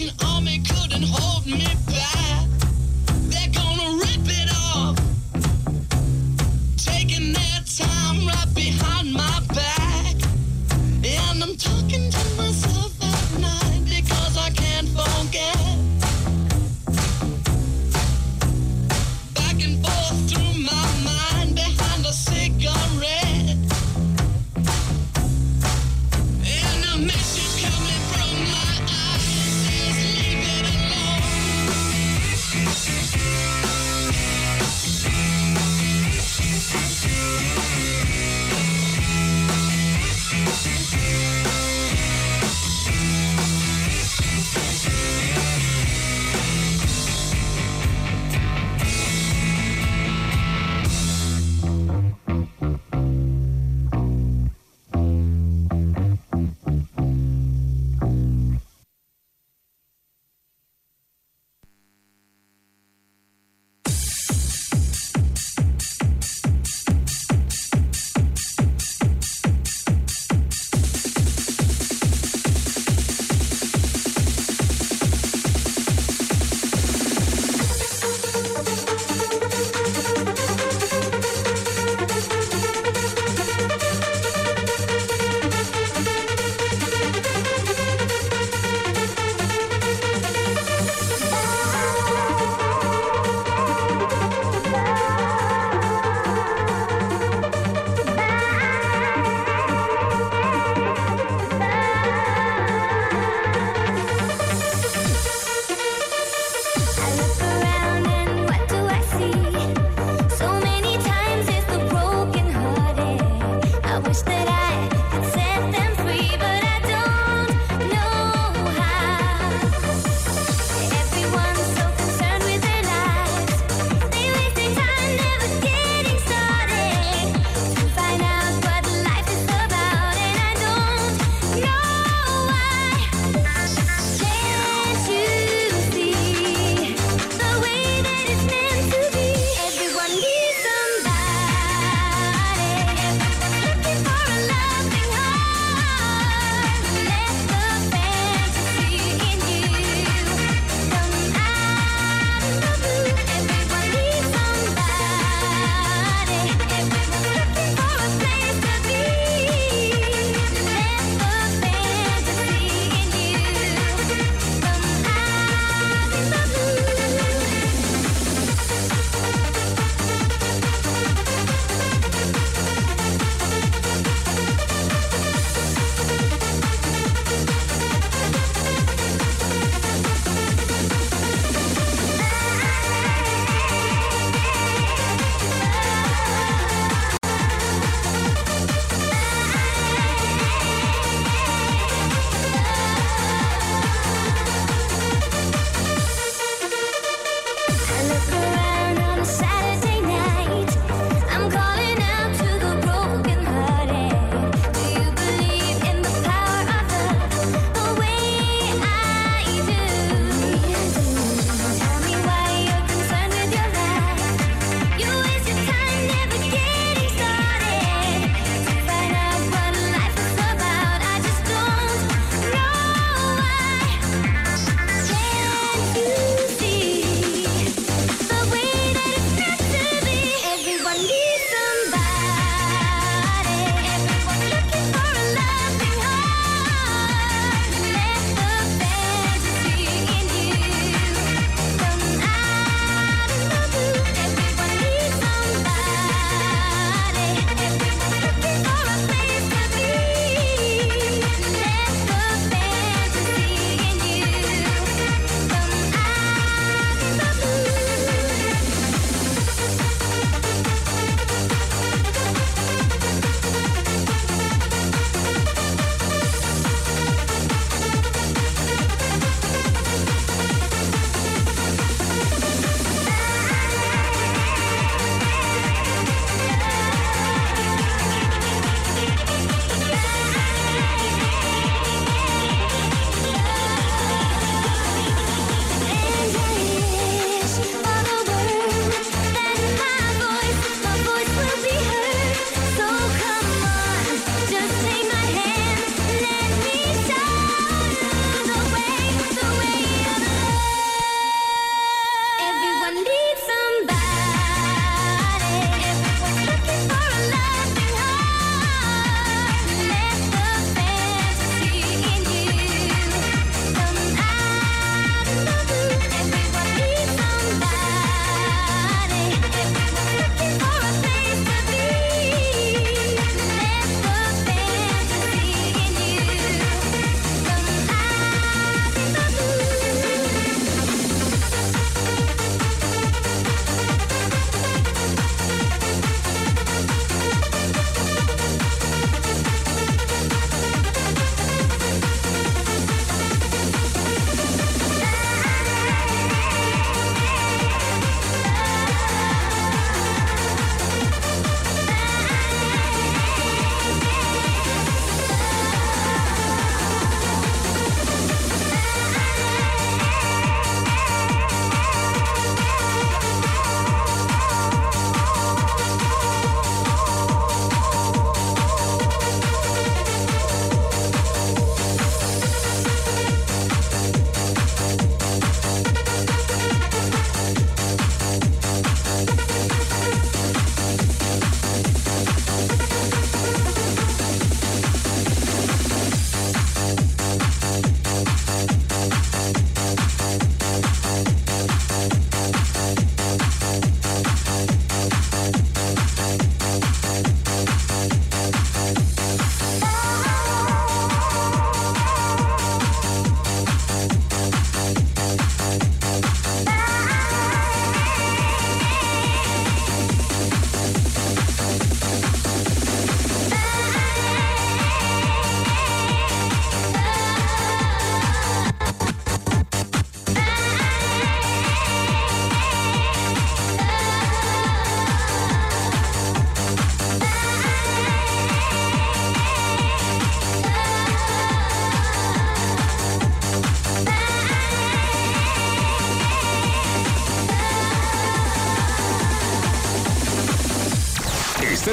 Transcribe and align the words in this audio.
Egyptian 0.00 0.28
army 0.28 0.60
couldn't 0.60 1.02
hold 1.02 1.44
me 1.44 1.66
back. 1.88 1.97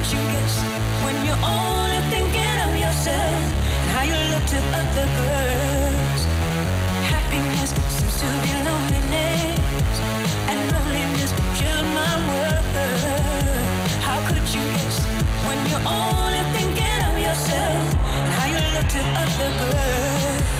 things 0.00 0.12
you 0.12 0.32
guess 0.32 0.56
when 1.04 1.14
you're 1.26 1.44
only 1.44 2.00
thinking 2.10 2.58
of 2.66 2.72
yourself 2.76 3.42
and 3.80 3.90
how 3.90 4.02
you 4.02 4.18
look 4.32 4.44
to 4.46 4.58
other 4.80 5.06
girls. 5.20 6.22
Happiness 7.12 7.70
seems 7.96 8.16
to 8.20 8.26
be 8.44 8.52
loneliness, 8.64 9.96
and 10.48 10.58
loneliness 10.72 11.32
killed 11.58 11.88
my 11.94 12.14
world. 12.28 12.70
How 14.06 14.18
could 14.28 14.46
you 14.54 14.64
guess 14.76 14.96
when 15.46 15.58
you're 15.68 15.86
only 15.86 16.42
thinking 16.56 17.00
of 17.08 17.14
yourself 17.18 17.94
and 18.24 18.32
how 18.38 18.46
you 18.54 18.60
look 18.74 18.88
to 18.96 19.02
other 19.22 19.50
girls? 19.60 20.59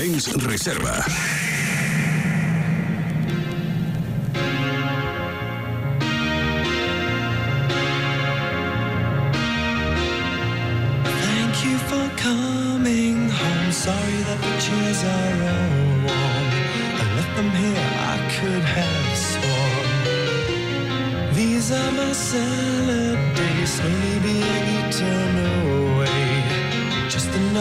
Benz 0.00 0.32
Reserva. 0.32 1.04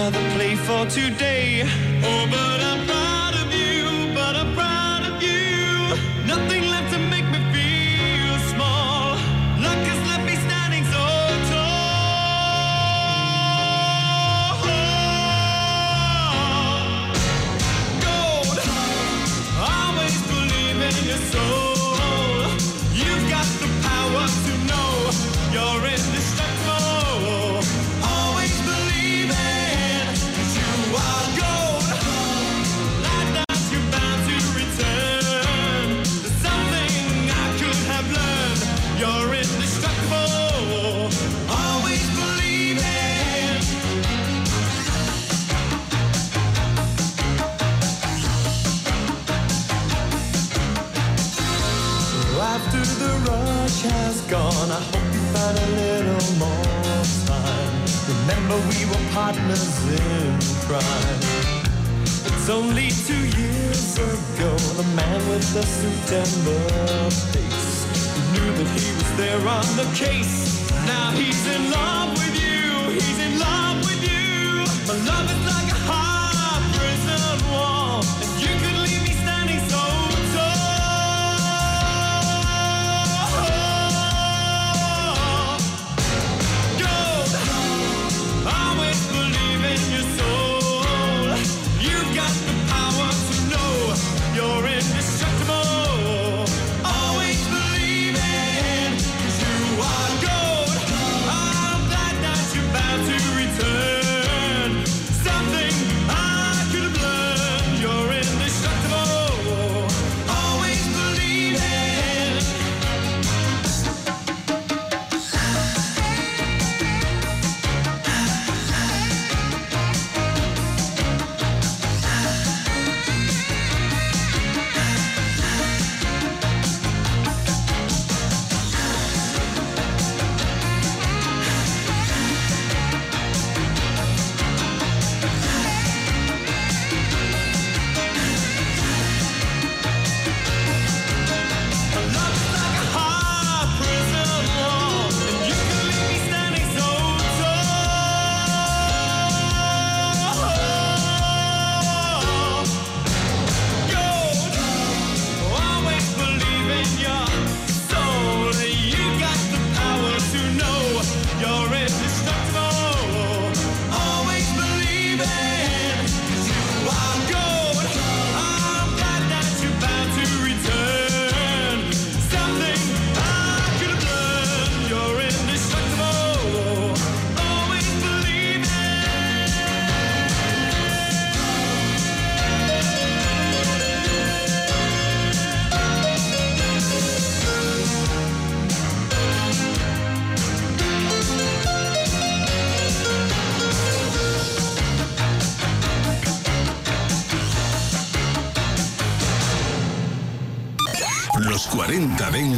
another 0.10 0.36
play 0.36 0.55
for 0.55 0.86
today. 0.88 1.64
Oh, 2.03 2.28
but 2.32 2.62
I'm 2.62 2.89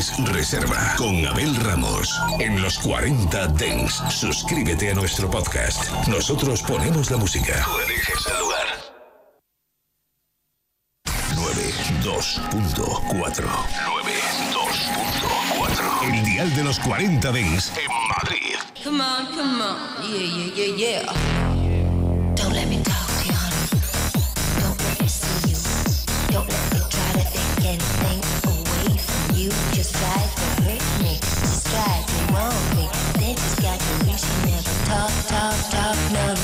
Dance 0.02 0.26
Reserva 0.34 0.96
con 0.98 1.14
Abel 1.28 1.56
Ramos. 1.58 2.20
En 2.40 2.60
los 2.60 2.80
40 2.80 3.50
Dance, 3.50 4.02
suscríbete 4.10 4.90
a 4.90 4.96
nuestro 4.96 5.30
podcast. 5.30 5.92
Nosotros 6.08 6.64
ponemos 6.64 7.12
la 7.12 7.18
música. 7.18 7.64
Tú 7.64 7.78
eliges 7.82 8.26
el 8.26 8.40
lugar. 8.40 8.66
92.4 11.36 13.48
92.4 15.54 16.12
El 16.12 16.26
dial 16.26 16.52
de 16.56 16.64
los 16.64 16.80
40 16.80 17.32
Dance 17.32 17.72
en 17.80 17.92
Madrid. 18.08 18.56
Come 18.84 19.04
on, 19.04 19.28
come 19.28 19.62
on. 19.62 19.78
Yeah, 20.02 20.18
yeah, 20.18 20.52
yeah, 20.56 20.76
yeah. 20.78 21.06
Don't 22.36 22.56
me 22.68 22.78
you. 22.78 22.84
Me. 28.02 28.41
You 29.42 29.50
just 29.74 29.96
tried 29.96 30.30
to 30.38 30.62
break 30.62 30.84
me, 31.02 31.18
me. 32.76 32.86
Got 33.60 33.82
wish 34.06 34.22
you 34.22 34.52
never 34.52 34.86
talk, 34.86 35.10
talk, 35.26 35.72
talk, 35.72 35.98
no. 36.14 36.41